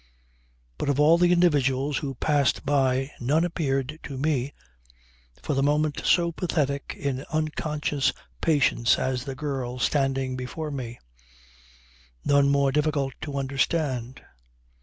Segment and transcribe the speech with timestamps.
[0.79, 4.51] But of all the individuals who passed by none appeared to me
[5.43, 8.11] for the moment so pathetic in unconscious
[8.41, 10.97] patience as the girl standing before me;
[12.25, 14.23] none more difficult to understand.